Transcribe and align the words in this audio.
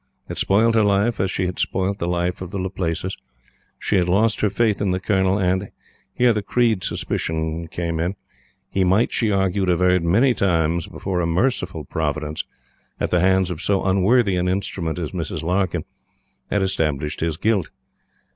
It 0.27 0.39
spoilt 0.39 0.73
her 0.73 0.81
life, 0.83 1.19
as 1.19 1.29
she 1.29 1.45
had 1.45 1.59
spoilt 1.59 1.99
the 1.99 2.07
life 2.07 2.41
of 2.41 2.49
the 2.49 2.57
Laplaces. 2.57 3.15
She 3.77 3.97
had 3.97 4.09
lost 4.09 4.41
her 4.41 4.49
faith 4.49 4.81
in 4.81 4.89
the 4.89 4.99
Colonel, 4.99 5.37
and 5.37 5.69
here 6.11 6.33
the 6.33 6.41
creed 6.41 6.83
suspicion 6.83 7.67
came 7.67 7.99
in 7.99 8.15
he 8.71 8.83
might, 8.83 9.11
she 9.13 9.29
argued, 9.29 9.67
have 9.67 9.79
erred 9.79 10.03
many 10.03 10.33
times, 10.33 10.87
before 10.87 11.21
a 11.21 11.27
merciful 11.27 11.83
Providence, 11.83 12.43
at 12.99 13.11
the 13.11 13.19
hands 13.21 13.51
of 13.51 13.61
so 13.61 13.83
unworthy 13.85 14.37
an 14.37 14.47
instrument 14.49 14.97
as 14.97 15.11
Mrs. 15.11 15.43
Larkyn, 15.43 15.85
had 16.49 16.63
established 16.63 17.19
his 17.19 17.37
guilt. 17.37 17.69